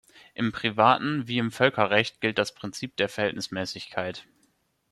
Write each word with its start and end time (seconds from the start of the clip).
Im 0.33 0.51
Privaten 0.51 1.27
wie 1.27 1.37
im 1.37 1.51
Völkerrecht 1.51 2.21
gilt 2.21 2.39
das 2.39 2.55
Prinzip 2.55 2.97
der 2.97 3.07
Verhältnismäßigkeit. 3.07 4.25